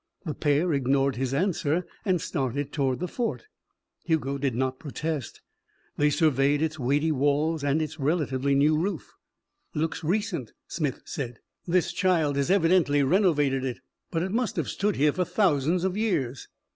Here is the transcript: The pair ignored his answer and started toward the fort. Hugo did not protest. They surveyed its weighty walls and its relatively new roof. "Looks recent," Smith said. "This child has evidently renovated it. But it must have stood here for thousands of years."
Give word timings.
The 0.25 0.33
pair 0.33 0.73
ignored 0.73 1.15
his 1.17 1.31
answer 1.31 1.85
and 2.05 2.19
started 2.19 2.71
toward 2.71 2.99
the 2.99 3.07
fort. 3.07 3.43
Hugo 4.03 4.39
did 4.39 4.55
not 4.55 4.79
protest. 4.79 5.41
They 5.95 6.09
surveyed 6.09 6.59
its 6.63 6.79
weighty 6.79 7.11
walls 7.11 7.63
and 7.63 7.83
its 7.83 7.99
relatively 7.99 8.55
new 8.55 8.75
roof. 8.75 9.13
"Looks 9.75 10.03
recent," 10.03 10.53
Smith 10.67 11.03
said. 11.05 11.37
"This 11.67 11.93
child 11.93 12.35
has 12.37 12.49
evidently 12.49 13.03
renovated 13.03 13.63
it. 13.63 13.77
But 14.09 14.23
it 14.23 14.31
must 14.31 14.55
have 14.55 14.69
stood 14.69 14.95
here 14.95 15.13
for 15.13 15.23
thousands 15.23 15.83
of 15.83 15.95
years." 15.95 16.47